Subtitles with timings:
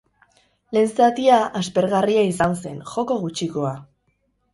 [0.77, 3.75] Lehen zatia aspergarria izan zen, joko gutxikoa.